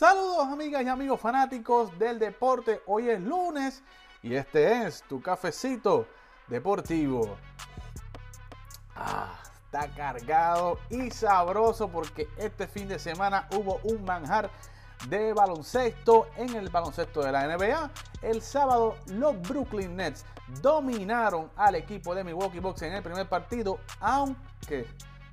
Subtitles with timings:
[0.00, 2.80] Saludos amigas y amigos fanáticos del deporte.
[2.86, 3.82] Hoy es lunes
[4.22, 6.06] y este es tu cafecito
[6.48, 7.36] deportivo.
[8.96, 14.50] Ah, está cargado y sabroso porque este fin de semana hubo un manjar
[15.10, 17.90] de baloncesto en el baloncesto de la NBA.
[18.22, 20.24] El sábado los Brooklyn Nets
[20.62, 24.86] dominaron al equipo de Milwaukee Bucks en el primer partido, aunque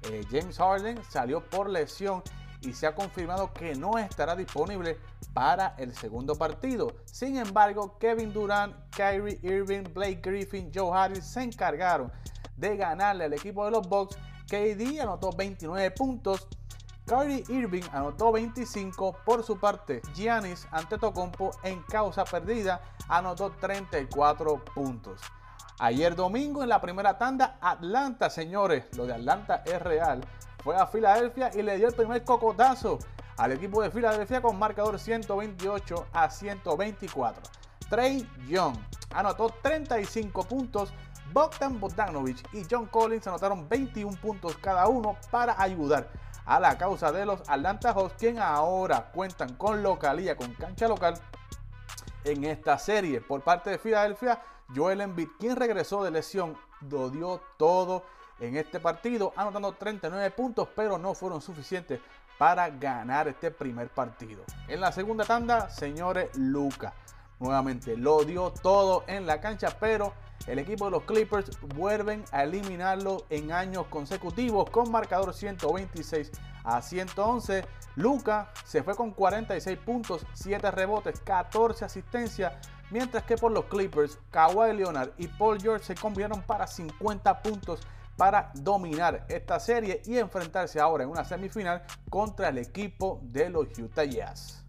[0.09, 2.21] eh, James Harden salió por lesión
[2.61, 4.99] y se ha confirmado que no estará disponible
[5.33, 6.93] para el segundo partido.
[7.05, 12.11] Sin embargo, Kevin Durant, Kyrie Irving, Blake Griffin, Joe Harris se encargaron
[12.55, 14.17] de ganarle al equipo de los Bucks.
[14.47, 16.47] KD anotó 29 puntos,
[17.05, 20.01] Kyrie Irving anotó 25 por su parte.
[20.13, 25.21] Giannis Antetokounmpo en causa perdida anotó 34 puntos.
[25.79, 30.21] Ayer domingo en la primera tanda, Atlanta, señores, lo de Atlanta es real
[30.67, 32.99] fue a Filadelfia y le dio el primer cocotazo
[33.37, 37.41] al equipo de Filadelfia con marcador 128 a 124.
[37.89, 38.75] Trey Young
[39.15, 40.93] anotó 35 puntos.
[41.31, 46.09] Bogdan Bogdanovic y John Collins anotaron 21 puntos cada uno para ayudar
[46.45, 51.13] a la causa de los Atlanta Hawks, quien ahora cuentan con localía, con cancha local
[52.25, 53.21] en esta serie.
[53.21, 54.41] Por parte de Filadelfia,
[54.75, 58.03] Joel Embiid, quien regresó de lesión, lo dio todo
[58.39, 61.99] en este partido, anotando 39 puntos, pero no fueron suficientes
[62.37, 64.43] para ganar este primer partido.
[64.67, 66.93] En la segunda tanda, señores, Luca
[67.39, 70.13] nuevamente lo dio todo en la cancha, pero
[70.45, 76.31] el equipo de los Clippers vuelven a eliminarlo en años consecutivos con marcador 126
[76.63, 77.65] a 111.
[77.95, 82.53] Luca se fue con 46 puntos, 7 rebotes, 14 asistencias,
[82.91, 87.81] mientras que por los Clippers, Kawhi Leonard y Paul George se combinaron para 50 puntos
[88.17, 93.67] para dominar esta serie y enfrentarse ahora en una semifinal contra el equipo de los
[93.77, 94.65] Utah Jazz.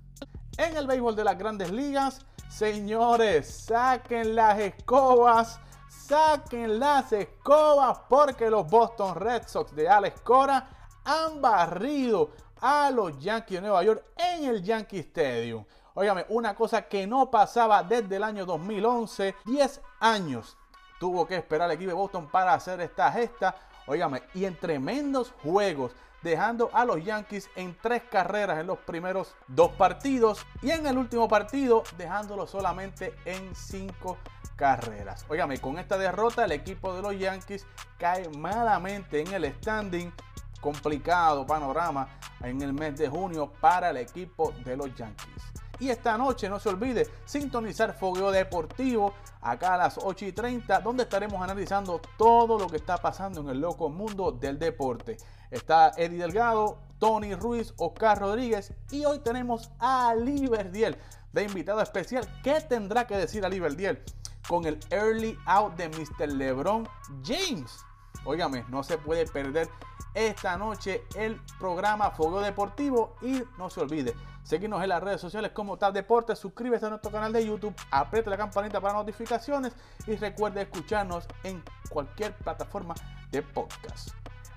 [0.59, 5.59] En el béisbol de las grandes ligas, señores, saquen las escobas,
[5.89, 10.69] saquen las escobas porque los Boston Red Sox de Alex Cora
[11.05, 15.65] han barrido a los Yankees de Nueva York en el Yankee Stadium.
[15.95, 20.57] Óigame, una cosa que no pasaba desde el año 2011, 10 años
[20.99, 23.55] tuvo que esperar el equipo de Boston para hacer esta gesta.
[23.87, 25.93] Óigame, y en tremendos juegos,
[26.23, 30.99] dejando a los Yankees en tres carreras en los primeros dos partidos y en el
[30.99, 34.19] último partido dejándolo solamente en cinco
[34.57, 35.25] carreras.
[35.29, 37.67] Óigame, con esta derrota el equipo de los Yankees
[37.99, 40.13] cae malamente en el standing.
[40.61, 42.09] Complicado panorama
[42.41, 45.58] en el mes de junio para el equipo de los Yankees.
[45.81, 50.81] Y esta noche no se olvide sintonizar Fogueo Deportivo acá a las 8 y 30,
[50.81, 55.17] donde estaremos analizando todo lo que está pasando en el loco mundo del deporte.
[55.51, 60.97] Está Eddie Delgado, Tony Ruiz, Oscar Rodríguez y hoy tenemos a Liberdiel
[61.33, 62.29] de invitado especial.
[62.43, 64.03] ¿Qué tendrá que decir a Liberdiel
[64.49, 66.33] con el early out de Mr.
[66.33, 66.89] LeBron
[67.25, 67.85] James?
[68.25, 69.69] Óigame, no se puede perder
[70.15, 74.15] esta noche el programa Fogueo Deportivo y no se olvide
[74.49, 78.31] seguirnos en las redes sociales como Tal Deportes, suscríbete a nuestro canal de YouTube, apriete
[78.31, 79.75] la campanita para notificaciones
[80.07, 82.95] y recuerde escucharnos en cualquier plataforma
[83.31, 84.09] de podcast.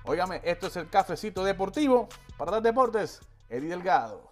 [0.04, 2.08] Óigame, esto es el cafecito deportivo
[2.38, 3.20] para Tal Deportes,
[3.50, 4.31] Eddie Delgado.